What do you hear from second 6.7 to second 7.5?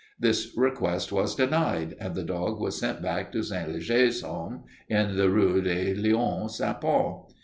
Paul.